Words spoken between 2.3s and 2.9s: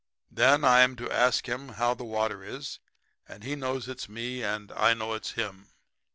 is,